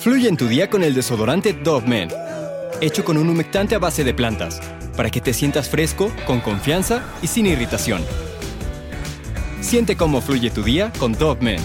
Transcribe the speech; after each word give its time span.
Fluye 0.00 0.30
en 0.30 0.38
tu 0.38 0.48
día 0.48 0.70
con 0.70 0.82
el 0.82 0.94
desodorante 0.94 1.52
Dove 1.52 1.86
Men, 1.86 2.08
hecho 2.80 3.04
con 3.04 3.18
un 3.18 3.28
humectante 3.28 3.74
a 3.74 3.78
base 3.78 4.02
de 4.02 4.14
plantas, 4.14 4.58
para 4.96 5.10
que 5.10 5.20
te 5.20 5.34
sientas 5.34 5.68
fresco, 5.68 6.10
con 6.26 6.40
confianza 6.40 7.04
y 7.20 7.26
sin 7.26 7.44
irritación. 7.44 8.00
Siente 9.60 9.96
cómo 9.96 10.22
fluye 10.22 10.48
tu 10.48 10.62
día 10.62 10.90
con 10.98 11.12
Dove 11.12 11.42
Men. 11.42 11.60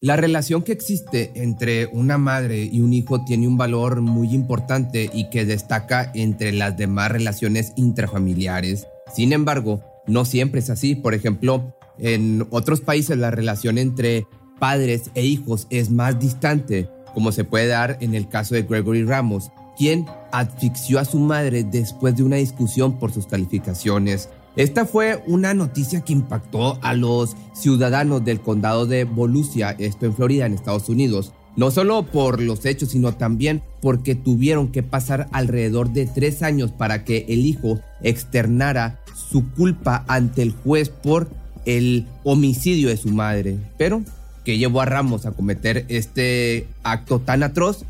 La 0.00 0.16
relación 0.16 0.64
que 0.64 0.72
existe 0.72 1.30
entre 1.36 1.86
una 1.86 2.18
madre 2.18 2.64
y 2.64 2.80
un 2.80 2.92
hijo 2.94 3.24
tiene 3.24 3.46
un 3.46 3.56
valor 3.56 4.00
muy 4.00 4.34
importante 4.34 5.08
y 5.14 5.30
que 5.30 5.44
destaca 5.44 6.10
entre 6.16 6.50
las 6.50 6.76
demás 6.76 7.12
relaciones 7.12 7.72
intrafamiliares. 7.76 8.88
Sin 9.14 9.32
embargo, 9.32 9.84
no 10.08 10.24
siempre 10.24 10.58
es 10.58 10.68
así. 10.68 10.96
Por 10.96 11.14
ejemplo, 11.14 11.76
en 11.96 12.44
otros 12.50 12.80
países 12.80 13.16
la 13.18 13.30
relación 13.30 13.78
entre 13.78 14.26
padres 14.62 15.10
e 15.16 15.24
hijos 15.26 15.66
es 15.70 15.90
más 15.90 16.20
distante, 16.20 16.88
como 17.14 17.32
se 17.32 17.42
puede 17.42 17.66
dar 17.66 17.98
en 17.98 18.14
el 18.14 18.28
caso 18.28 18.54
de 18.54 18.62
Gregory 18.62 19.02
Ramos, 19.02 19.50
quien 19.76 20.06
asfixió 20.30 21.00
a 21.00 21.04
su 21.04 21.18
madre 21.18 21.64
después 21.64 22.14
de 22.14 22.22
una 22.22 22.36
discusión 22.36 22.96
por 23.00 23.10
sus 23.10 23.26
calificaciones. 23.26 24.28
Esta 24.54 24.86
fue 24.86 25.20
una 25.26 25.52
noticia 25.52 26.02
que 26.02 26.12
impactó 26.12 26.78
a 26.80 26.94
los 26.94 27.34
ciudadanos 27.54 28.24
del 28.24 28.40
condado 28.40 28.86
de 28.86 29.02
Volusia, 29.02 29.74
esto 29.80 30.06
en 30.06 30.14
Florida, 30.14 30.46
en 30.46 30.54
Estados 30.54 30.88
Unidos. 30.88 31.32
No 31.56 31.72
solo 31.72 32.04
por 32.04 32.40
los 32.40 32.64
hechos, 32.64 32.90
sino 32.90 33.16
también 33.16 33.64
porque 33.80 34.14
tuvieron 34.14 34.68
que 34.68 34.84
pasar 34.84 35.26
alrededor 35.32 35.92
de 35.92 36.06
tres 36.06 36.40
años 36.44 36.70
para 36.70 37.02
que 37.02 37.26
el 37.28 37.46
hijo 37.46 37.80
externara 38.04 39.00
su 39.28 39.50
culpa 39.54 40.04
ante 40.06 40.42
el 40.42 40.52
juez 40.52 40.88
por 40.88 41.28
el 41.64 42.06
homicidio 42.22 42.90
de 42.90 42.96
su 42.96 43.08
madre. 43.08 43.58
Pero, 43.76 44.04
¿qué 44.44 44.58
llevó 44.58 44.80
a 44.80 44.84
Ramos 44.84 45.26
a 45.26 45.32
cometer 45.32 45.86
este 45.88 46.66
acto 46.82 47.20
tan 47.20 47.42
atroz? 47.42 47.84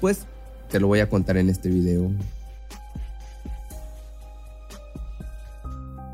Pues 0.00 0.26
te 0.70 0.80
lo 0.80 0.86
voy 0.86 1.00
a 1.00 1.08
contar 1.08 1.36
en 1.36 1.48
este 1.50 1.68
video. 1.68 2.10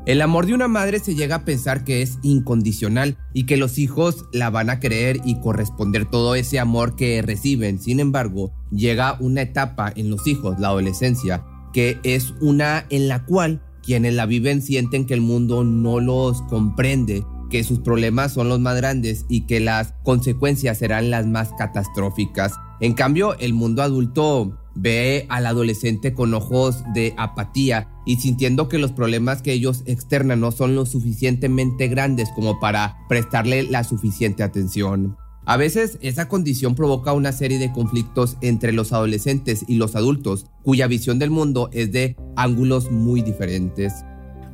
El 0.05 0.21
amor 0.21 0.45
de 0.45 0.53
una 0.53 0.67
madre 0.67 0.99
se 0.99 1.15
llega 1.15 1.37
a 1.37 1.45
pensar 1.45 1.85
que 1.85 2.01
es 2.01 2.19
incondicional 2.23 3.15
y 3.31 3.45
que 3.45 3.55
los 3.55 3.77
hijos 3.77 4.25
la 4.33 4.49
van 4.49 4.69
a 4.69 4.81
creer 4.81 5.21
y 5.23 5.39
corresponder 5.39 6.09
todo 6.09 6.35
ese 6.35 6.59
amor 6.59 6.97
que 6.97 7.21
reciben. 7.21 7.79
Sin 7.79 8.01
embargo, 8.01 8.51
llega 8.69 9.15
una 9.21 9.43
etapa 9.43 9.93
en 9.95 10.09
los 10.09 10.27
hijos, 10.27 10.59
la 10.59 10.67
adolescencia, 10.67 11.45
que 11.71 11.99
es 12.03 12.33
una 12.41 12.85
en 12.89 13.07
la 13.07 13.23
cual 13.23 13.61
quienes 13.81 14.13
la 14.13 14.25
viven 14.25 14.61
sienten 14.61 15.05
que 15.05 15.13
el 15.13 15.21
mundo 15.21 15.63
no 15.63 16.01
los 16.01 16.41
comprende, 16.43 17.23
que 17.53 17.63
sus 17.63 17.81
problemas 17.81 18.33
son 18.33 18.49
los 18.49 18.59
más 18.59 18.75
grandes 18.75 19.27
y 19.29 19.41
que 19.41 19.59
las 19.59 19.93
consecuencias 20.01 20.79
serán 20.79 21.11
las 21.11 21.27
más 21.27 21.51
catastróficas. 21.55 22.53
En 22.81 22.93
cambio, 22.93 23.37
el 23.37 23.53
mundo 23.53 23.83
adulto 23.83 24.57
ve 24.73 25.27
al 25.29 25.45
adolescente 25.45 26.15
con 26.15 26.33
ojos 26.33 26.83
de 26.95 27.13
apatía 27.15 27.91
y 28.07 28.15
sintiendo 28.15 28.69
que 28.69 28.79
los 28.79 28.91
problemas 28.91 29.43
que 29.43 29.53
ellos 29.53 29.83
externan 29.85 30.39
no 30.39 30.51
son 30.51 30.73
lo 30.73 30.87
suficientemente 30.87 31.89
grandes 31.89 32.29
como 32.33 32.59
para 32.59 32.97
prestarle 33.07 33.61
la 33.61 33.83
suficiente 33.83 34.41
atención. 34.41 35.15
A 35.45 35.55
veces 35.55 35.99
esa 36.01 36.27
condición 36.27 36.73
provoca 36.73 37.13
una 37.13 37.33
serie 37.33 37.59
de 37.59 37.71
conflictos 37.71 38.35
entre 38.41 38.71
los 38.71 38.93
adolescentes 38.93 39.63
y 39.67 39.75
los 39.75 39.95
adultos, 39.95 40.47
cuya 40.63 40.87
visión 40.87 41.19
del 41.19 41.29
mundo 41.29 41.69
es 41.71 41.91
de 41.91 42.15
ángulos 42.35 42.89
muy 42.89 43.21
diferentes. 43.21 43.93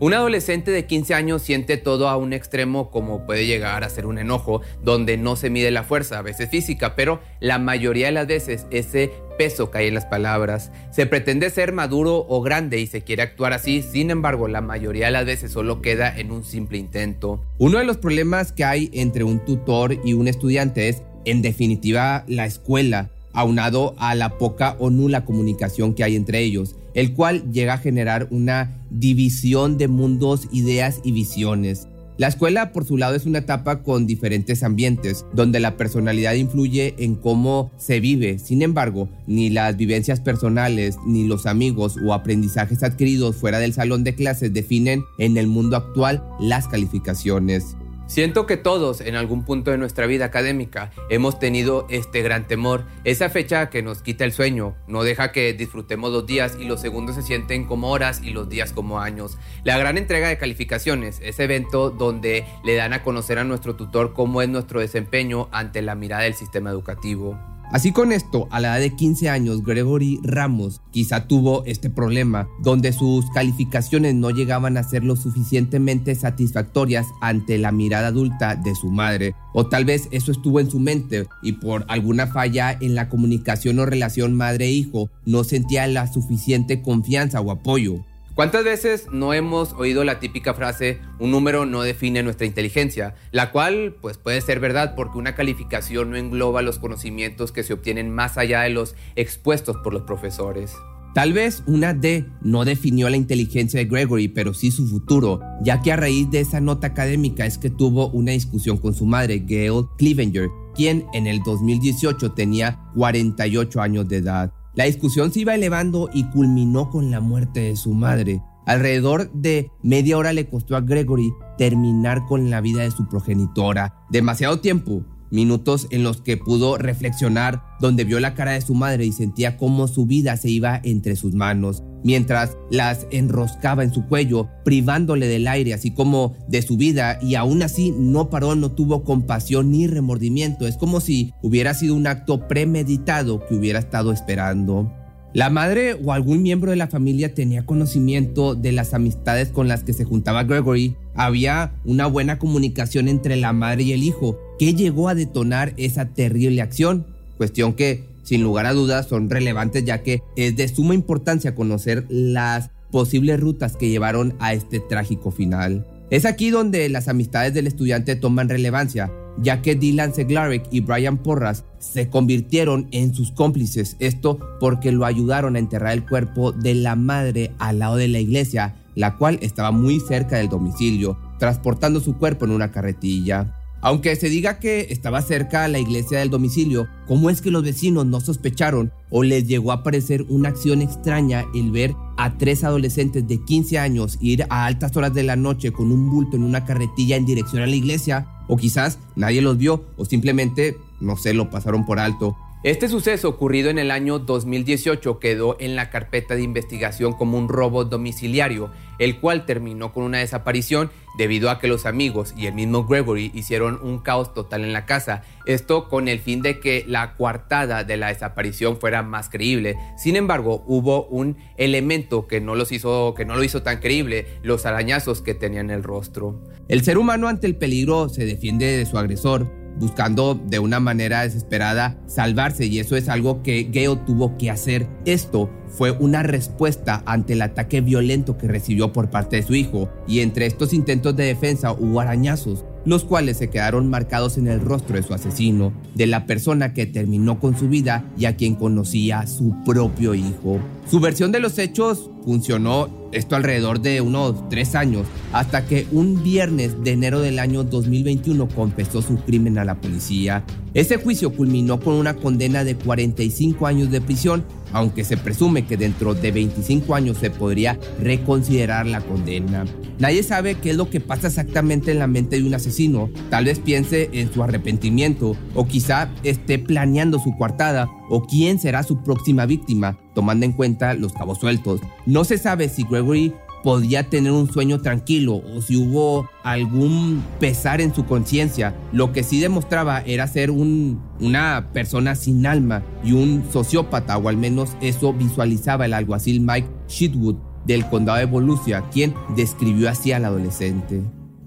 Un 0.02 0.14
adolescente 0.14 0.72
de 0.72 0.86
15 0.86 1.14
años 1.14 1.42
siente 1.42 1.75
todo 1.75 2.08
a 2.08 2.16
un 2.16 2.31
extremo 2.31 2.89
como 2.89 3.25
puede 3.25 3.45
llegar 3.45 3.83
a 3.83 3.89
ser 3.89 4.05
un 4.05 4.17
enojo, 4.17 4.61
donde 4.81 5.17
no 5.17 5.36
se 5.36 5.50
mide 5.50 5.72
la 5.72 5.83
fuerza, 5.83 6.19
a 6.19 6.22
veces 6.22 6.50
física, 6.50 6.95
pero 6.95 7.19
la 7.42 7.59
mayoría 7.59 8.05
de 8.05 8.14
las 8.14 8.25
veces 8.25 8.66
ese 8.72 9.11
peso 9.38 9.72
cae 9.72 9.89
en 9.89 9.95
las 9.95 10.05
palabras. 10.05 10.72
Se 10.89 11.05
pretende 11.05 11.50
ser 11.50 11.73
maduro 11.73 12.25
o 12.30 12.42
grande 12.42 12.80
y 12.80 12.88
se 12.88 13.02
quiere 13.02 13.23
actuar 13.23 13.52
así, 13.52 13.81
sin 13.81 14.09
embargo 14.09 14.48
la 14.48 14.61
mayoría 14.61 15.08
de 15.08 15.11
las 15.11 15.26
veces 15.26 15.52
solo 15.52 15.82
queda 15.82 16.17
en 16.17 16.32
un 16.32 16.45
simple 16.45 16.77
intento. 16.77 17.43
Uno 17.58 17.80
de 17.80 17.83
los 17.83 17.98
problemas 17.98 18.54
que 18.54 18.64
hay 18.64 18.89
entre 18.93 19.26
un 19.26 19.43
tutor 19.43 19.99
y 20.05 20.14
un 20.14 20.30
estudiante 20.30 20.88
es, 20.88 21.02
en 21.26 21.42
definitiva, 21.42 22.23
la 22.26 22.45
escuela 22.45 23.09
aunado 23.33 23.95
a 23.98 24.15
la 24.15 24.38
poca 24.38 24.77
o 24.80 24.89
nula 24.89 25.26
comunicación 25.26 25.93
que 25.93 26.05
hay 26.05 26.15
entre 26.15 26.39
ellos, 26.39 26.76
el 26.99 27.14
cual 27.14 27.49
llega 27.54 27.76
a 27.76 27.77
generar 27.77 28.27
una 28.30 28.77
división 28.89 29.77
de 29.77 29.87
mundos, 29.87 30.49
ideas 30.52 30.99
y 31.05 31.14
visiones. 31.14 31.87
La 32.17 32.27
escuela, 32.27 32.73
por 32.73 32.83
su 32.83 32.98
lado, 32.98 33.15
es 33.15 33.26
una 33.26 33.39
etapa 33.39 33.83
con 33.83 34.05
diferentes 34.05 34.64
ambientes, 34.64 35.26
donde 35.32 35.61
la 35.61 35.77
personalidad 35.77 36.33
influye 36.33 36.95
en 36.98 37.15
cómo 37.15 37.71
se 37.77 38.02
vive. 38.02 38.38
Sin 38.38 38.61
embargo, 38.61 39.08
ni 39.27 39.49
las 39.49 39.77
vivencias 39.77 40.20
personales, 40.20 40.98
ni 41.08 41.26
los 41.26 41.45
amigos 41.45 41.95
o 42.04 42.14
aprendizajes 42.14 42.83
adquiridos 42.83 43.38
fuera 43.38 43.59
del 43.59 43.71
salón 43.71 44.04
de 44.04 44.15
clases 44.15 44.52
definen 44.52 45.05
en 45.20 45.38
el 45.38 45.48
mundo 45.48 45.77
actual 45.77 46.21
las 46.42 46.67
calificaciones. 46.67 47.77
Siento 48.09 48.47
que 48.47 48.58
todos 48.58 49.02
en 49.02 49.15
algún 49.15 49.45
punto 49.45 49.70
de 49.70 49.77
nuestra 49.77 50.08
vida 50.08 50.25
académica 50.25 50.89
hemos 51.11 51.37
tenido 51.37 51.86
este 51.92 52.23
gran 52.23 52.47
temor, 52.47 52.86
esa 53.03 53.30
fecha 53.30 53.70
que 53.70 53.83
nos 53.83 54.02
quita 54.02 54.25
el 54.25 54.31
sueño, 54.31 54.75
no 54.87 55.03
deja 55.03 55.31
que 55.31 55.53
disfrutemos 55.53 56.11
los 56.11 56.25
días 56.25 56.58
y 56.59 56.64
los 56.64 56.81
segundos 56.81 57.17
se 57.17 57.21
sienten 57.21 57.67
como 57.67 57.92
horas 57.92 58.21
y 58.23 58.31
los 58.31 58.49
días 58.49 58.73
como 58.73 58.99
años. 58.99 59.37
La 59.64 59.77
gran 59.77 59.99
entrega 59.99 60.27
de 60.27 60.39
calificaciones, 60.39 61.20
ese 61.21 61.43
evento 61.43 61.92
donde 61.92 62.47
le 62.64 62.73
dan 62.73 62.93
a 62.93 63.03
conocer 63.03 63.37
a 63.37 63.43
nuestro 63.43 63.75
tutor 63.75 64.14
cómo 64.14 64.41
es 64.41 64.49
nuestro 64.49 64.80
desempeño 64.80 65.47
ante 65.52 65.83
la 65.83 65.93
mirada 65.93 66.23
del 66.23 66.33
sistema 66.33 66.71
educativo. 66.71 67.37
Así 67.72 67.92
con 67.92 68.12
esto, 68.12 68.48
a 68.50 68.60
la 68.60 68.70
edad 68.70 68.80
de 68.80 68.96
15 68.96 69.30
años, 69.30 69.64
Gregory 69.64 70.20
Ramos 70.24 70.82
quizá 70.90 71.28
tuvo 71.28 71.64
este 71.66 71.92
problema, 71.92 72.48
donde 72.64 72.92
sus 72.92 73.30
calificaciones 73.30 74.16
no 74.16 74.32
llegaban 74.32 74.76
a 74.76 74.84
ser 74.84 75.04
lo 75.04 75.16
suficientemente 75.16 76.16
satisfactorias 76.16 77.06
ante 77.22 77.60
la 77.60 77.72
mirada 77.72 78.08
adulta 78.08 78.56
de 78.56 78.74
su 78.74 78.90
madre. 78.90 79.36
O 79.54 79.68
tal 79.68 79.86
vez 79.86 80.08
eso 80.10 80.32
estuvo 80.32 80.60
en 80.60 80.72
su 80.72 80.80
mente 80.80 81.28
y 81.44 81.54
por 81.54 81.86
alguna 81.90 82.26
falla 82.26 82.72
en 82.72 82.96
la 82.96 83.08
comunicación 83.08 83.78
o 83.78 83.86
relación 83.86 84.36
madre-hijo 84.36 85.12
no 85.26 85.44
sentía 85.44 85.86
la 85.86 86.12
suficiente 86.12 86.82
confianza 86.82 87.40
o 87.40 87.52
apoyo. 87.52 88.04
¿Cuántas 88.39 88.64
veces 88.64 89.08
no 89.11 89.33
hemos 89.33 89.73
oído 89.73 90.05
la 90.05 90.22
típica 90.22 90.54
frase, 90.54 91.00
un 91.20 91.30
número 91.30 91.66
no 91.66 91.82
define 91.82 92.23
nuestra 92.23 92.48
inteligencia? 92.48 93.14
La 93.33 93.52
cual 93.52 93.98
pues 94.02 94.17
puede 94.17 94.39
ser 94.39 94.61
verdad 94.61 94.95
porque 94.95 95.17
una 95.17 95.36
calificación 95.36 96.11
no 96.11 96.16
engloba 96.16 96.61
los 96.61 96.80
conocimientos 96.80 97.52
que 97.52 97.64
se 97.64 97.73
obtienen 97.73 98.16
más 98.16 98.38
allá 98.38 98.61
de 98.61 98.70
los 98.70 98.95
expuestos 99.17 99.76
por 99.83 99.92
los 99.92 100.04
profesores. 100.04 100.72
Tal 101.14 101.33
vez 101.33 101.64
una 101.67 101.94
D 101.94 102.27
no 102.42 102.64
definió 102.64 103.10
la 103.10 103.17
inteligencia 103.17 103.82
de 103.82 103.88
Gregory, 103.88 104.30
pero 104.30 104.54
sí 104.54 104.71
su 104.71 104.88
futuro, 104.88 105.42
ya 105.61 105.82
que 105.82 105.92
a 105.92 105.98
raíz 105.98 106.32
de 106.32 106.39
esa 106.39 106.61
nota 106.61 106.88
académica 106.88 107.45
es 107.45 107.58
que 107.58 107.70
tuvo 107.70 108.08
una 108.11 108.32
discusión 108.32 108.77
con 108.77 108.94
su 108.94 109.06
madre, 109.06 109.44
Gail 109.45 109.83
Clevenger, 109.98 110.48
quien 110.73 111.08
en 111.14 111.27
el 111.27 111.44
2018 111.44 112.32
tenía 112.32 112.80
48 112.95 113.82
años 113.82 114.08
de 114.08 114.16
edad. 114.16 114.54
La 114.80 114.86
discusión 114.86 115.34
se 115.34 115.42
iba 115.42 115.56
elevando 115.56 116.10
y 116.14 116.23
culminó 116.30 116.90
con 116.90 117.12
la 117.12 117.20
muerte 117.20 117.60
de 117.60 117.76
su 117.76 117.94
madre. 117.94 118.42
Alrededor 118.66 119.30
de 119.34 119.73
media 119.84 120.17
hora 120.17 120.32
le 120.32 120.48
costó 120.48 120.78
a 120.78 120.80
Gregory 120.80 121.34
terminar 121.58 122.26
con 122.28 122.50
la 122.50 122.62
vida 122.62 122.84
de 122.84 122.92
su 122.92 123.06
progenitora. 123.06 124.06
Demasiado 124.10 124.62
tiempo 124.62 125.04
minutos 125.32 125.88
en 125.92 126.04
los 126.04 126.22
que 126.22 126.38
pudo 126.38 126.78
reflexionar, 126.78 127.62
donde 127.80 128.04
vio 128.04 128.19
la 128.19 128.34
cara 128.34 128.51
de 128.51 128.62
su 128.62 128.74
madre 128.74 129.06
y 129.06 129.12
sentía 129.12 129.57
cómo 129.57 129.88
su 129.88 130.06
vida 130.06 130.36
se 130.38 130.50
iba 130.50 130.80
entre 130.84 131.16
sus 131.16 131.34
manos, 131.34 131.84
mientras 132.04 132.57
las 132.72 133.07
enroscaba 133.12 133.84
en 133.84 133.94
su 133.94 134.06
cuello, 134.07 134.50
privándole 134.66 135.28
del 135.28 135.48
aire, 135.48 135.74
así 135.74 135.92
como 135.92 136.36
de 136.48 136.62
su 136.62 136.78
vida, 136.78 137.19
y 137.22 137.36
aún 137.36 137.62
así 137.63 137.94
no 137.98 138.30
paró, 138.30 138.56
no 138.56 138.72
tuvo 138.72 139.04
compasión 139.04 139.72
ni 139.72 139.88
remordimiento. 139.88 140.68
Es 140.68 140.78
como 140.78 141.00
si 141.00 141.34
hubiera 141.42 141.74
sido 141.74 141.95
un 141.95 142.07
acto 142.07 142.48
premeditado 142.48 143.45
que 143.48 143.56
hubiera 143.56 143.80
estado 143.80 144.12
esperando. 144.12 144.92
La 145.33 145.51
madre 145.51 145.93
o 145.93 146.11
algún 146.11 146.41
miembro 146.41 146.71
de 146.71 146.77
la 146.77 146.87
familia 146.87 147.35
tenía 147.35 147.63
conocimiento 147.63 148.55
de 148.55 148.71
las 148.71 148.95
amistades 148.95 149.49
con 149.49 149.67
las 149.67 149.83
que 149.83 149.93
se 149.93 150.03
juntaba 150.03 150.43
Gregory. 150.43 150.95
Había 151.13 151.73
una 151.85 152.07
buena 152.07 152.39
comunicación 152.39 153.07
entre 153.07 153.35
la 153.35 153.53
madre 153.53 153.83
y 153.83 153.93
el 153.93 154.01
hijo, 154.01 154.39
que 154.57 154.73
llegó 154.73 155.07
a 155.07 155.13
detonar 155.13 155.73
esa 155.77 156.05
terrible 156.05 156.63
acción. 156.63 157.05
Cuestión 157.37 157.73
que, 157.73 158.05
sin 158.23 158.41
lugar 158.41 158.65
a 158.65 158.73
dudas, 158.73 159.07
son 159.07 159.29
relevantes 159.29 159.85
ya 159.85 160.01
que 160.01 160.23
es 160.35 160.55
de 160.55 160.67
suma 160.67 160.95
importancia 160.95 161.53
conocer 161.53 162.07
las 162.09 162.71
posibles 162.91 163.39
rutas 163.39 163.75
que 163.75 163.89
llevaron 163.89 164.33
a 164.39 164.53
este 164.53 164.79
trágico 164.79 165.29
final. 165.29 165.85
Es 166.09 166.25
aquí 166.25 166.49
donde 166.49 166.89
las 166.89 167.07
amistades 167.07 167.53
del 167.53 167.67
estudiante 167.67 168.15
toman 168.15 168.49
relevancia, 168.49 169.11
ya 169.37 169.61
que 169.61 169.75
Dylan 169.75 170.15
Seglarek 170.15 170.63
y 170.71 170.79
Brian 170.79 171.19
Porras 171.19 171.65
se 171.79 172.09
convirtieron 172.09 172.87
en 172.91 173.13
sus 173.13 173.31
cómplices, 173.31 173.95
esto 173.99 174.39
porque 174.59 174.91
lo 174.91 175.05
ayudaron 175.05 175.55
a 175.55 175.59
enterrar 175.59 175.93
el 175.93 176.05
cuerpo 176.05 176.51
de 176.51 176.75
la 176.75 176.95
madre 176.95 177.51
al 177.57 177.79
lado 177.79 177.95
de 177.95 178.07
la 178.07 178.19
iglesia, 178.19 178.75
la 178.95 179.17
cual 179.17 179.39
estaba 179.41 179.71
muy 179.71 179.99
cerca 179.99 180.37
del 180.37 180.49
domicilio, 180.49 181.17
transportando 181.39 181.99
su 181.99 182.17
cuerpo 182.17 182.45
en 182.45 182.51
una 182.51 182.71
carretilla. 182.71 183.55
Aunque 183.81 184.17
se 184.17 184.29
diga 184.29 184.59
que 184.59 184.87
estaba 184.89 185.21
cerca 185.21 185.63
a 185.63 185.69
la 185.69 185.79
iglesia 185.79 186.19
del 186.19 186.29
domicilio, 186.29 186.89
¿cómo 187.07 187.29
es 187.29 187.41
que 187.41 187.49
los 187.49 187.63
vecinos 187.63 188.05
no 188.05 188.19
sospecharon 188.19 188.91
o 189.09 189.23
les 189.23 189.47
llegó 189.47 189.71
a 189.71 189.83
parecer 189.83 190.25
una 190.27 190.49
acción 190.49 190.81
extraña 190.81 191.45
el 191.55 191.71
ver 191.71 191.95
a 192.17 192.37
tres 192.37 192.65
adolescentes 192.65 193.25
de 193.25 193.41
15 193.41 193.79
años 193.79 194.17
ir 194.19 194.45
a 194.49 194.65
altas 194.65 194.97
horas 194.97 195.13
de 195.13 195.23
la 195.23 195.37
noche 195.37 195.71
con 195.71 195.93
un 195.93 196.09
bulto 196.09 196.35
en 196.35 196.43
una 196.43 196.65
carretilla 196.65 197.15
en 197.15 197.25
dirección 197.25 197.61
a 197.61 197.67
la 197.67 197.75
iglesia? 197.75 198.27
O 198.49 198.57
quizás 198.57 198.99
nadie 199.15 199.41
los 199.41 199.57
vio 199.57 199.85
o 199.95 200.03
simplemente, 200.03 200.75
no 201.00 201.18
sé, 201.18 201.34
lo 201.34 201.50
pasaron 201.50 201.86
por 201.86 202.00
alto. 202.00 202.38
Este 202.62 202.90
suceso 202.90 203.30
ocurrido 203.30 203.69
en 203.69 203.80
el 203.80 203.90
año 203.90 204.19
2018 204.19 205.19
quedó 205.19 205.56
en 205.62 205.78
la 205.78 205.90
carpeta 205.90 206.36
de 206.36 206.42
investigación 206.42 207.13
como 207.13 207.38
un 207.38 207.48
robo 207.48 207.86
domiciliario, 207.86 208.69
el 208.98 209.22
cual 209.22 209.46
terminó 209.46 209.94
con 209.94 210.04
una 210.04 210.18
desaparición 210.18 210.92
debido 211.18 211.50
a 211.50 211.60
que 211.60 211.69
los 211.69 211.86
amigos 211.86 212.34
y 212.36 212.48
el 212.48 212.56
mismo 212.56 212.86
Gregory 212.86 213.31
hicieron 213.34 213.80
un 213.81 214.00
caos 214.00 214.34
total 214.34 214.66
en 214.66 214.74
la 214.74 214.86
casa, 214.86 215.22
esto 215.46 215.88
con 215.88 216.10
el 216.10 216.19
fin 216.19 216.42
de 216.42 216.60
que 216.60 216.84
la 216.86 217.16
coartada 217.16 217.86
de 217.86 217.96
la 217.96 218.10
desaparición 218.10 218.78
fuera 218.78 219.04
más 219.04 219.30
creíble. 219.30 219.78
Sin 219.98 220.18
embargo, 220.18 220.62
hubo 220.68 221.06
un 221.06 221.38
elemento 221.56 222.28
que 222.28 222.42
no 222.42 222.56
los 222.56 222.74
hizo 222.74 223.13
que 223.13 223.24
no 223.24 223.38
lo 223.38 223.44
hizo 223.46 223.63
tan 223.63 223.80
creíble, 223.80 224.28
los 224.44 224.66
arañazos 224.66 225.22
que 225.22 225.34
tenían 225.34 225.69
el 225.69 225.81
rostro. 225.81 226.44
El 226.68 226.84
ser 226.84 226.98
humano 226.98 227.30
ante 227.30 227.48
el 227.48 227.56
peligro 227.56 228.10
se 228.10 228.25
defiende 228.25 228.66
de 228.66 228.86
su 228.86 228.98
agresor, 228.98 229.58
buscando 229.79 230.35
de 230.35 230.59
una 230.59 230.79
manera 230.79 231.21
desesperada 231.21 231.97
salvarse 232.05 232.65
y 232.65 232.79
eso 232.79 232.95
es 232.95 233.09
algo 233.09 233.41
que 233.41 233.63
Gale 233.63 234.01
tuvo 234.05 234.37
que 234.37 234.51
hacer. 234.51 234.87
Esto 235.05 235.49
fue 235.67 235.91
una 235.91 236.23
respuesta 236.23 237.03
ante 237.05 237.33
el 237.33 237.41
ataque 237.41 237.81
violento 237.81 238.37
que 238.37 238.47
recibió 238.47 238.91
por 238.91 239.09
parte 239.09 239.37
de 239.37 239.43
su 239.43 239.55
hijo 239.55 239.89
y 240.07 240.19
entre 240.19 240.45
estos 240.45 240.73
intentos 240.73 241.15
de 241.15 241.25
defensa 241.25 241.71
hubo 241.71 241.99
arañazos, 241.99 242.65
los 242.85 243.05
cuales 243.05 243.37
se 243.37 243.49
quedaron 243.49 243.89
marcados 243.89 244.37
en 244.37 244.47
el 244.47 244.61
rostro 244.61 244.95
de 244.95 245.03
su 245.03 245.13
asesino, 245.13 245.73
de 245.95 246.07
la 246.07 246.25
persona 246.25 246.73
que 246.73 246.85
terminó 246.85 247.39
con 247.39 247.57
su 247.57 247.69
vida 247.69 248.03
y 248.17 248.25
a 248.25 248.35
quien 248.35 248.55
conocía 248.55 249.25
su 249.27 249.55
propio 249.63 250.13
hijo. 250.15 250.59
Su 250.89 251.00
versión 251.00 251.31
de 251.31 251.39
los 251.39 251.59
hechos 251.59 252.09
funcionó 252.25 252.89
esto 253.12 253.36
alrededor 253.36 253.80
de 253.80 254.01
unos 254.01 254.50
tres 254.50 254.74
años, 254.74 255.06
hasta 255.33 255.65
que 255.65 255.86
un 255.91 256.24
viernes 256.24 256.83
de 256.83 256.91
enero 256.91 257.19
del 257.19 257.38
año 257.38 257.63
2021 257.63 258.47
confesó 258.50 259.01
su 259.03 259.18
crimen 259.18 259.59
a 259.59 259.65
la 259.65 259.80
policía. 259.80 260.44
Ese 260.74 260.97
juicio 260.97 261.31
culminó 261.31 261.80
con 261.80 261.94
una 261.94 262.15
condena 262.15 262.63
de 262.63 262.75
45 262.75 263.68
años 263.68 263.91
de 263.91 264.01
prisión 264.01 264.44
aunque 264.71 265.03
se 265.03 265.18
presume 265.18 265.65
que 265.65 265.77
dentro 265.77 266.13
de 266.13 266.31
25 266.31 266.95
años 266.95 267.18
se 267.18 267.30
podría 267.30 267.80
reconsiderar 268.00 268.86
la 268.86 269.01
condena. 269.01 269.65
Nadie 269.97 270.24
sabe 270.24 270.56
qué 270.56 270.71
es 270.71 270.77
lo 270.77 270.89
que 270.89 271.00
pasa 271.00 271.27
exactamente 271.27 271.91
en 271.91 272.00
la 272.00 272.07
mente 272.07 272.39
de 272.39 272.47
un 272.47 272.53
asesino. 272.53 273.09
Tal 273.30 273.45
vez 273.45 273.59
piense 273.59 274.09
en 274.13 274.31
su 274.31 274.44
arrepentimiento 274.44 275.36
o 275.56 275.68
quizá 275.68 276.09
esté 276.24 276.59
planeando 276.59 277.19
su 277.19 277.36
coartada 277.38 277.88
o 278.09 278.23
quién 278.23 278.59
será 278.59 278.83
su 278.83 279.01
próxima 279.03 279.45
víctima, 279.45 279.97
tomando 280.13 280.45
en 280.45 280.53
cuenta 280.53 280.94
los 280.94 281.13
cabos 281.13 281.39
sueltos. 281.39 281.81
No 282.06 282.23
se 282.23 282.38
sabe 282.38 282.67
si 282.69 282.83
Gregory 282.83 283.33
podía 283.63 284.09
tener 284.09 284.31
un 284.31 284.51
sueño 284.51 284.81
tranquilo 284.81 285.41
o 285.56 285.61
si 285.61 285.75
hubo 285.75 286.29
algún 286.44 287.23
pesar 287.39 287.81
en 287.81 287.94
su 287.94 288.06
conciencia. 288.06 288.75
Lo 288.91 289.11
que 289.11 289.23
sí 289.23 289.39
demostraba 289.39 290.01
era 290.01 290.27
ser 290.27 290.51
un, 290.51 291.01
una 291.19 291.69
persona 291.73 292.15
sin 292.15 292.45
alma 292.45 292.83
y 293.03 293.13
un 293.13 293.44
sociópata, 293.51 294.17
o 294.17 294.29
al 294.29 294.38
menos 294.38 294.75
eso 294.81 295.13
visualizaba 295.13 295.85
el 295.85 295.94
alguacil 295.94 296.41
Mike 296.41 296.69
Sheetwood 296.88 297.35
del 297.65 297.88
condado 297.88 298.19
de 298.19 298.25
Volusia, 298.25 298.83
quien 298.91 299.13
describió 299.35 299.89
así 299.89 300.12
al 300.12 300.25
adolescente. 300.25 301.03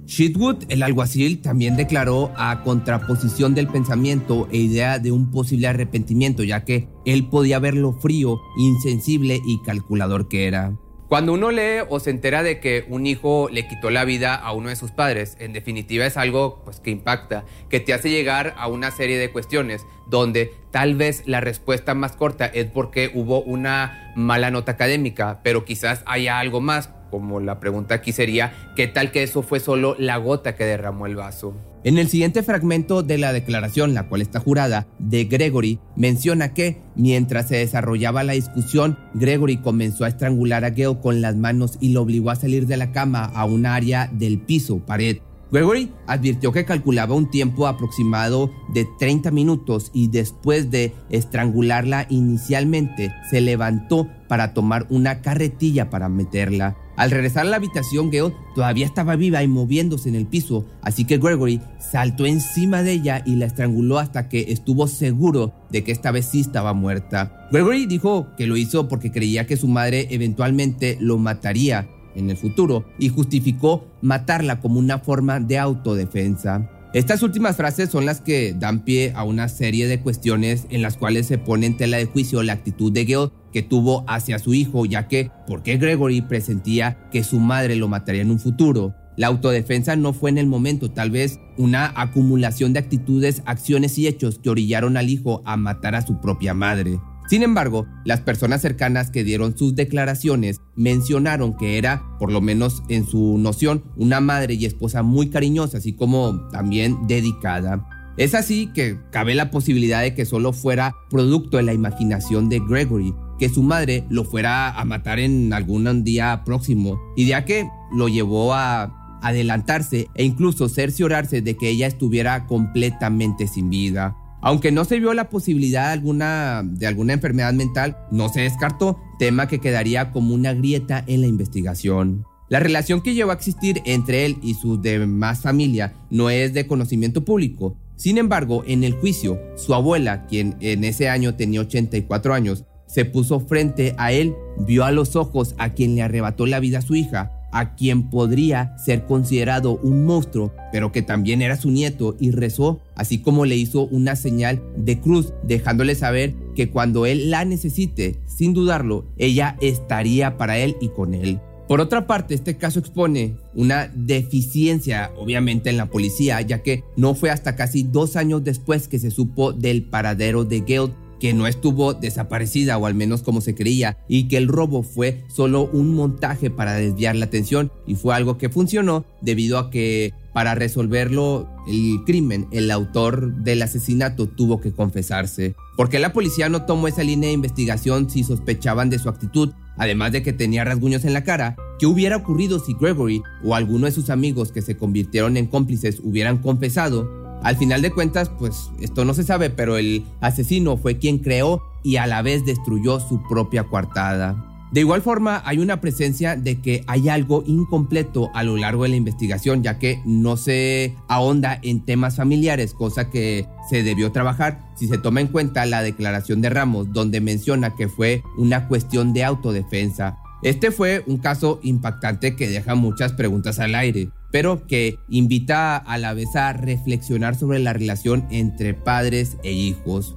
Sheetwood, 0.06 0.64
el 0.68 0.82
alguacil, 0.82 1.40
también 1.40 1.76
declaró 1.76 2.32
a 2.36 2.62
contraposición 2.64 3.54
del 3.54 3.68
pensamiento 3.68 4.48
e 4.50 4.58
idea 4.58 4.98
de 4.98 5.12
un 5.12 5.30
posible 5.30 5.68
arrepentimiento, 5.68 6.42
ya 6.42 6.64
que 6.64 6.88
él 7.04 7.28
podía 7.28 7.58
ver 7.58 7.74
lo 7.74 7.92
frío, 7.92 8.40
insensible 8.58 9.40
y 9.46 9.62
calculador 9.62 10.28
que 10.28 10.46
era. 10.46 10.72
Cuando 11.12 11.34
uno 11.34 11.50
lee 11.50 11.84
o 11.90 12.00
se 12.00 12.08
entera 12.08 12.42
de 12.42 12.58
que 12.58 12.86
un 12.88 13.06
hijo 13.06 13.50
le 13.52 13.68
quitó 13.68 13.90
la 13.90 14.06
vida 14.06 14.34
a 14.34 14.52
uno 14.52 14.70
de 14.70 14.76
sus 14.76 14.92
padres, 14.92 15.36
en 15.40 15.52
definitiva 15.52 16.06
es 16.06 16.16
algo 16.16 16.62
pues, 16.64 16.80
que 16.80 16.90
impacta, 16.90 17.44
que 17.68 17.80
te 17.80 17.92
hace 17.92 18.08
llegar 18.08 18.54
a 18.56 18.66
una 18.66 18.90
serie 18.90 19.18
de 19.18 19.30
cuestiones 19.30 19.84
donde 20.08 20.54
tal 20.70 20.94
vez 20.94 21.22
la 21.26 21.42
respuesta 21.42 21.92
más 21.92 22.16
corta 22.16 22.46
es 22.46 22.64
porque 22.64 23.10
hubo 23.12 23.42
una 23.42 24.10
mala 24.16 24.50
nota 24.50 24.72
académica, 24.72 25.40
pero 25.44 25.66
quizás 25.66 26.02
haya 26.06 26.38
algo 26.38 26.62
más, 26.62 26.88
como 27.12 27.40
la 27.40 27.60
pregunta 27.60 27.96
aquí 27.96 28.10
sería, 28.10 28.54
¿qué 28.74 28.88
tal 28.88 29.12
que 29.12 29.22
eso 29.22 29.42
fue 29.42 29.60
solo 29.60 29.94
la 29.98 30.16
gota 30.16 30.56
que 30.56 30.64
derramó 30.64 31.04
el 31.06 31.14
vaso? 31.14 31.54
En 31.84 31.98
el 31.98 32.08
siguiente 32.08 32.42
fragmento 32.42 33.02
de 33.02 33.18
la 33.18 33.34
declaración, 33.34 33.92
la 33.92 34.08
cual 34.08 34.22
está 34.22 34.40
jurada, 34.40 34.86
de 34.98 35.24
Gregory, 35.24 35.78
menciona 35.94 36.54
que, 36.54 36.80
mientras 36.96 37.48
se 37.48 37.56
desarrollaba 37.56 38.24
la 38.24 38.32
discusión, 38.32 38.98
Gregory 39.12 39.58
comenzó 39.58 40.06
a 40.06 40.08
estrangular 40.08 40.64
a 40.64 40.70
Gale 40.70 41.00
con 41.02 41.20
las 41.20 41.36
manos 41.36 41.76
y 41.80 41.90
lo 41.90 42.00
obligó 42.00 42.30
a 42.30 42.36
salir 42.36 42.66
de 42.66 42.78
la 42.78 42.92
cama 42.92 43.26
a 43.26 43.44
un 43.44 43.66
área 43.66 44.08
del 44.10 44.40
piso, 44.40 44.78
pared. 44.78 45.18
Gregory 45.52 45.92
advirtió 46.06 46.50
que 46.50 46.64
calculaba 46.64 47.14
un 47.14 47.30
tiempo 47.30 47.66
aproximado 47.66 48.50
de 48.72 48.86
30 48.98 49.30
minutos 49.32 49.90
y 49.92 50.08
después 50.08 50.70
de 50.70 50.94
estrangularla 51.10 52.06
inicialmente, 52.08 53.12
se 53.30 53.42
levantó 53.42 54.08
para 54.28 54.54
tomar 54.54 54.86
una 54.88 55.20
carretilla 55.20 55.90
para 55.90 56.08
meterla. 56.08 56.78
Al 56.96 57.10
regresar 57.10 57.46
a 57.46 57.50
la 57.50 57.56
habitación, 57.56 58.10
Gale 58.10 58.34
todavía 58.54 58.84
estaba 58.84 59.16
viva 59.16 59.42
y 59.42 59.48
moviéndose 59.48 60.08
en 60.08 60.14
el 60.14 60.26
piso, 60.26 60.66
así 60.82 61.04
que 61.04 61.18
Gregory 61.18 61.60
saltó 61.78 62.26
encima 62.26 62.82
de 62.82 62.92
ella 62.92 63.22
y 63.24 63.36
la 63.36 63.46
estranguló 63.46 63.98
hasta 63.98 64.28
que 64.28 64.52
estuvo 64.52 64.86
seguro 64.86 65.52
de 65.70 65.84
que 65.84 65.92
esta 65.92 66.10
vez 66.10 66.26
sí 66.26 66.40
estaba 66.40 66.74
muerta. 66.74 67.48
Gregory 67.50 67.86
dijo 67.86 68.28
que 68.36 68.46
lo 68.46 68.56
hizo 68.56 68.88
porque 68.88 69.10
creía 69.10 69.46
que 69.46 69.56
su 69.56 69.68
madre 69.68 70.08
eventualmente 70.10 70.98
lo 71.00 71.16
mataría 71.16 71.88
en 72.14 72.28
el 72.28 72.36
futuro 72.36 72.84
y 72.98 73.08
justificó 73.08 73.86
matarla 74.02 74.60
como 74.60 74.78
una 74.78 74.98
forma 74.98 75.40
de 75.40 75.58
autodefensa. 75.58 76.68
Estas 76.92 77.22
últimas 77.22 77.56
frases 77.56 77.88
son 77.88 78.04
las 78.04 78.20
que 78.20 78.52
dan 78.52 78.84
pie 78.84 79.12
a 79.16 79.24
una 79.24 79.48
serie 79.48 79.86
de 79.86 80.00
cuestiones 80.00 80.66
en 80.68 80.82
las 80.82 80.98
cuales 80.98 81.26
se 81.26 81.38
pone 81.38 81.64
en 81.64 81.78
tela 81.78 81.96
de 81.96 82.04
juicio 82.04 82.42
la 82.42 82.52
actitud 82.52 82.92
de 82.92 83.06
Gale 83.06 83.30
que 83.52 83.62
tuvo 83.62 84.04
hacia 84.08 84.38
su 84.38 84.54
hijo, 84.54 84.86
ya 84.86 85.08
que, 85.08 85.30
¿por 85.46 85.62
qué 85.62 85.76
Gregory 85.76 86.22
presentía 86.22 87.08
que 87.10 87.24
su 87.24 87.38
madre 87.38 87.76
lo 87.76 87.88
mataría 87.88 88.22
en 88.22 88.30
un 88.30 88.38
futuro? 88.38 88.94
La 89.16 89.26
autodefensa 89.26 89.94
no 89.94 90.14
fue 90.14 90.30
en 90.30 90.38
el 90.38 90.46
momento, 90.46 90.90
tal 90.90 91.10
vez 91.10 91.38
una 91.58 91.92
acumulación 91.96 92.72
de 92.72 92.78
actitudes, 92.78 93.42
acciones 93.44 93.98
y 93.98 94.06
hechos 94.06 94.38
que 94.38 94.50
orillaron 94.50 94.96
al 94.96 95.10
hijo 95.10 95.42
a 95.44 95.56
matar 95.56 95.94
a 95.94 96.06
su 96.06 96.20
propia 96.20 96.54
madre. 96.54 96.98
Sin 97.28 97.42
embargo, 97.42 97.86
las 98.04 98.20
personas 98.20 98.62
cercanas 98.62 99.10
que 99.10 99.24
dieron 99.24 99.56
sus 99.56 99.74
declaraciones 99.74 100.60
mencionaron 100.76 101.56
que 101.56 101.78
era, 101.78 102.02
por 102.18 102.32
lo 102.32 102.40
menos 102.40 102.82
en 102.88 103.06
su 103.06 103.38
noción, 103.38 103.84
una 103.96 104.20
madre 104.20 104.54
y 104.54 104.66
esposa 104.66 105.02
muy 105.02 105.30
cariñosa, 105.30 105.78
así 105.78 105.92
como 105.92 106.48
también 106.48 107.06
dedicada. 107.06 107.86
Es 108.18 108.34
así 108.34 108.70
que 108.74 108.98
cabe 109.10 109.34
la 109.34 109.50
posibilidad 109.50 110.02
de 110.02 110.14
que 110.14 110.26
solo 110.26 110.52
fuera 110.52 110.94
producto 111.08 111.56
de 111.56 111.62
la 111.62 111.72
imaginación 111.72 112.50
de 112.50 112.60
Gregory, 112.60 113.14
que 113.42 113.48
su 113.48 113.64
madre 113.64 114.04
lo 114.08 114.22
fuera 114.22 114.70
a 114.70 114.84
matar 114.84 115.18
en 115.18 115.52
algún 115.52 116.04
día 116.04 116.42
próximo, 116.44 117.00
ya 117.16 117.44
que 117.44 117.68
lo 117.92 118.06
llevó 118.06 118.54
a 118.54 119.18
adelantarse 119.20 120.06
e 120.14 120.22
incluso 120.22 120.68
cerciorarse 120.68 121.42
de 121.42 121.56
que 121.56 121.68
ella 121.68 121.88
estuviera 121.88 122.46
completamente 122.46 123.48
sin 123.48 123.68
vida. 123.68 124.16
Aunque 124.42 124.70
no 124.70 124.84
se 124.84 125.00
vio 125.00 125.12
la 125.12 125.28
posibilidad 125.28 125.90
alguna, 125.90 126.62
de 126.64 126.86
alguna 126.86 127.14
enfermedad 127.14 127.52
mental, 127.52 127.96
no 128.12 128.28
se 128.28 128.42
descartó, 128.42 129.00
tema 129.18 129.48
que 129.48 129.58
quedaría 129.58 130.12
como 130.12 130.34
una 130.34 130.54
grieta 130.54 131.02
en 131.08 131.22
la 131.22 131.26
investigación. 131.26 132.24
La 132.48 132.60
relación 132.60 133.00
que 133.00 133.14
llevó 133.14 133.32
a 133.32 133.34
existir 133.34 133.82
entre 133.86 134.24
él 134.24 134.38
y 134.40 134.54
su 134.54 134.80
demás 134.80 135.40
familia 135.40 135.94
no 136.10 136.30
es 136.30 136.54
de 136.54 136.68
conocimiento 136.68 137.24
público. 137.24 137.76
Sin 137.96 138.18
embargo, 138.18 138.62
en 138.68 138.84
el 138.84 138.92
juicio, 138.92 139.40
su 139.56 139.74
abuela, 139.74 140.26
quien 140.26 140.56
en 140.60 140.84
ese 140.84 141.08
año 141.08 141.34
tenía 141.34 141.60
84 141.62 142.34
años, 142.34 142.66
se 142.92 143.04
puso 143.04 143.40
frente 143.40 143.94
a 143.98 144.12
él, 144.12 144.34
vio 144.58 144.84
a 144.84 144.92
los 144.92 145.16
ojos 145.16 145.54
a 145.58 145.70
quien 145.70 145.94
le 145.94 146.02
arrebató 146.02 146.46
la 146.46 146.60
vida 146.60 146.78
a 146.78 146.82
su 146.82 146.94
hija 146.94 147.30
a 147.52 147.76
quien 147.76 148.10
podría 148.10 148.76
ser 148.78 149.04
considerado 149.04 149.78
un 149.82 150.04
monstruo, 150.04 150.52
pero 150.72 150.90
que 150.90 151.02
también 151.02 151.42
era 151.42 151.56
su 151.56 151.70
nieto, 151.70 152.16
y 152.18 152.30
rezó, 152.30 152.80
así 152.96 153.18
como 153.18 153.44
le 153.44 153.56
hizo 153.56 153.86
una 153.86 154.16
señal 154.16 154.62
de 154.76 154.98
cruz, 154.98 155.32
dejándole 155.44 155.94
saber 155.94 156.34
que 156.56 156.70
cuando 156.70 157.06
él 157.06 157.30
la 157.30 157.44
necesite, 157.44 158.16
sin 158.26 158.54
dudarlo, 158.54 159.04
ella 159.18 159.56
estaría 159.60 160.38
para 160.38 160.58
él 160.58 160.76
y 160.80 160.88
con 160.88 161.14
él. 161.14 161.38
Por 161.68 161.80
otra 161.80 162.06
parte, 162.06 162.34
este 162.34 162.56
caso 162.56 162.80
expone 162.80 163.36
una 163.54 163.90
deficiencia, 163.94 165.10
obviamente, 165.16 165.70
en 165.70 165.76
la 165.76 165.86
policía, 165.86 166.40
ya 166.40 166.62
que 166.62 166.82
no 166.96 167.14
fue 167.14 167.30
hasta 167.30 167.54
casi 167.54 167.82
dos 167.82 168.16
años 168.16 168.42
después 168.44 168.88
que 168.88 168.98
se 168.98 169.10
supo 169.10 169.52
del 169.52 169.84
paradero 169.84 170.44
de 170.44 170.60
Gale 170.60 170.92
que 171.22 171.34
no 171.34 171.46
estuvo 171.46 171.94
desaparecida 171.94 172.76
o 172.78 172.86
al 172.86 172.96
menos 172.96 173.22
como 173.22 173.40
se 173.40 173.54
creía 173.54 173.96
y 174.08 174.26
que 174.26 174.36
el 174.36 174.48
robo 174.48 174.82
fue 174.82 175.22
solo 175.32 175.70
un 175.72 175.94
montaje 175.94 176.50
para 176.50 176.74
desviar 176.74 177.14
la 177.14 177.26
atención 177.26 177.70
y 177.86 177.94
fue 177.94 178.16
algo 178.16 178.38
que 178.38 178.48
funcionó 178.48 179.04
debido 179.20 179.58
a 179.58 179.70
que 179.70 180.12
para 180.32 180.56
resolverlo 180.56 181.48
el 181.68 182.00
crimen, 182.04 182.48
el 182.50 182.72
autor 182.72 183.36
del 183.36 183.62
asesinato 183.62 184.26
tuvo 184.26 184.60
que 184.60 184.72
confesarse. 184.72 185.54
Porque 185.76 186.00
la 186.00 186.12
policía 186.12 186.48
no 186.48 186.64
tomó 186.64 186.88
esa 186.88 187.04
línea 187.04 187.28
de 187.28 187.34
investigación 187.34 188.10
si 188.10 188.24
sospechaban 188.24 188.90
de 188.90 188.98
su 188.98 189.08
actitud, 189.08 189.52
además 189.76 190.10
de 190.10 190.24
que 190.24 190.32
tenía 190.32 190.64
rasguños 190.64 191.04
en 191.04 191.12
la 191.12 191.22
cara? 191.22 191.54
¿Qué 191.78 191.86
hubiera 191.86 192.16
ocurrido 192.16 192.58
si 192.58 192.74
Gregory 192.74 193.22
o 193.44 193.54
alguno 193.54 193.86
de 193.86 193.92
sus 193.92 194.10
amigos 194.10 194.50
que 194.50 194.60
se 194.60 194.76
convirtieron 194.76 195.36
en 195.36 195.46
cómplices 195.46 196.00
hubieran 196.02 196.38
confesado? 196.38 197.21
Al 197.42 197.56
final 197.56 197.82
de 197.82 197.90
cuentas, 197.90 198.30
pues 198.30 198.70
esto 198.80 199.04
no 199.04 199.14
se 199.14 199.24
sabe, 199.24 199.50
pero 199.50 199.76
el 199.76 200.04
asesino 200.20 200.76
fue 200.76 200.98
quien 200.98 201.18
creó 201.18 201.62
y 201.82 201.96
a 201.96 202.06
la 202.06 202.22
vez 202.22 202.44
destruyó 202.44 203.00
su 203.00 203.22
propia 203.28 203.64
coartada. 203.64 204.48
De 204.72 204.80
igual 204.80 205.02
forma, 205.02 205.42
hay 205.44 205.58
una 205.58 205.82
presencia 205.82 206.34
de 206.34 206.62
que 206.62 206.82
hay 206.86 207.10
algo 207.10 207.44
incompleto 207.46 208.30
a 208.32 208.42
lo 208.42 208.56
largo 208.56 208.84
de 208.84 208.88
la 208.88 208.96
investigación, 208.96 209.62
ya 209.62 209.78
que 209.78 210.00
no 210.06 210.38
se 210.38 210.96
ahonda 211.08 211.58
en 211.62 211.84
temas 211.84 212.16
familiares, 212.16 212.72
cosa 212.72 213.10
que 213.10 213.46
se 213.68 213.82
debió 213.82 214.12
trabajar 214.12 214.64
si 214.74 214.88
se 214.88 214.96
toma 214.96 215.20
en 215.20 215.26
cuenta 215.26 215.66
la 215.66 215.82
declaración 215.82 216.40
de 216.40 216.48
Ramos, 216.48 216.90
donde 216.90 217.20
menciona 217.20 217.76
que 217.76 217.88
fue 217.88 218.22
una 218.38 218.66
cuestión 218.66 219.12
de 219.12 219.24
autodefensa. 219.24 220.16
Este 220.42 220.70
fue 220.70 221.04
un 221.06 221.18
caso 221.18 221.60
impactante 221.62 222.34
que 222.34 222.48
deja 222.48 222.74
muchas 222.74 223.12
preguntas 223.12 223.58
al 223.58 223.74
aire, 223.74 224.08
pero 224.32 224.66
que 224.66 224.98
invita 225.08 225.76
a 225.76 225.98
la 225.98 226.14
vez 226.14 226.34
a 226.34 226.52
reflexionar 226.52 227.36
sobre 227.36 227.60
la 227.60 227.72
relación 227.72 228.26
entre 228.30 228.74
padres 228.74 229.36
e 229.44 229.52
hijos. 229.52 230.16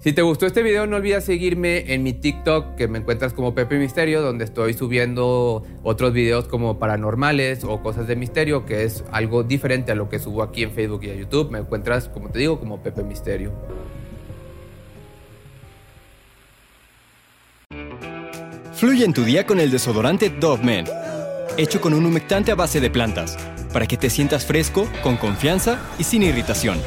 Si 0.00 0.12
te 0.12 0.22
gustó 0.22 0.46
este 0.46 0.64
video, 0.64 0.88
no 0.88 0.96
olvides 0.96 1.24
seguirme 1.24 1.94
en 1.94 2.02
mi 2.02 2.12
TikTok, 2.12 2.74
que 2.74 2.88
me 2.88 2.98
encuentras 2.98 3.32
como 3.32 3.54
Pepe 3.54 3.78
Misterio, 3.78 4.20
donde 4.20 4.44
estoy 4.44 4.74
subiendo 4.74 5.62
otros 5.84 6.12
videos 6.12 6.48
como 6.48 6.80
paranormales 6.80 7.62
o 7.62 7.80
cosas 7.84 8.08
de 8.08 8.16
misterio, 8.16 8.66
que 8.66 8.82
es 8.82 9.04
algo 9.12 9.44
diferente 9.44 9.92
a 9.92 9.94
lo 9.94 10.08
que 10.08 10.18
subo 10.18 10.42
aquí 10.42 10.64
en 10.64 10.72
Facebook 10.72 11.04
y 11.04 11.10
en 11.10 11.20
YouTube. 11.20 11.52
Me 11.52 11.60
encuentras, 11.60 12.08
como 12.08 12.30
te 12.30 12.40
digo, 12.40 12.58
como 12.58 12.82
Pepe 12.82 13.04
Misterio. 13.04 13.52
Fluye 18.74 19.04
en 19.04 19.12
tu 19.12 19.22
día 19.22 19.46
con 19.46 19.60
el 19.60 19.70
desodorante 19.70 20.28
Dove 20.28 20.64
Men, 20.64 20.86
hecho 21.56 21.80
con 21.80 21.94
un 21.94 22.06
humectante 22.06 22.52
a 22.52 22.54
base 22.54 22.80
de 22.80 22.90
plantas, 22.90 23.36
para 23.72 23.86
que 23.86 23.96
te 23.96 24.10
sientas 24.10 24.46
fresco, 24.46 24.88
con 25.02 25.16
confianza 25.16 25.78
y 25.98 26.04
sin 26.04 26.22
irritación. 26.22 26.78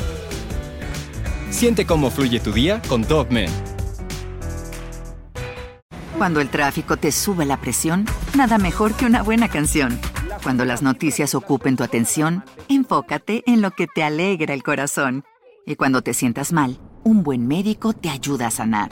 Siente 1.50 1.86
cómo 1.86 2.12
fluye 2.12 2.40
tu 2.40 2.52
día 2.52 2.82
con 2.88 3.02
Dove 3.04 3.32
Men. 3.32 3.52
Cuando 6.18 6.40
el 6.40 6.50
tráfico 6.50 6.98
te 6.98 7.12
sube 7.12 7.46
la 7.46 7.60
presión, 7.60 8.06
nada 8.36 8.58
mejor 8.58 8.94
que 8.94 9.06
una 9.06 9.22
buena 9.22 9.50
canción. 9.50 10.00
Cuando 10.44 10.64
las 10.64 10.82
noticias 10.82 11.36
ocupen 11.36 11.76
tu 11.76 11.84
atención, 11.84 12.44
enfócate 12.70 13.44
en 13.48 13.62
lo 13.62 13.72
que 13.72 13.88
te 13.88 14.04
alegra 14.04 14.54
el 14.54 14.64
corazón. 14.64 15.24
Y 15.66 15.76
cuando 15.76 16.02
te 16.02 16.14
sientas 16.14 16.54
mal, 16.54 16.80
un 17.04 17.24
buen 17.24 17.48
médico 17.48 17.94
te 17.94 18.10
ayuda 18.10 18.48
a 18.48 18.52
sanar. 18.52 18.92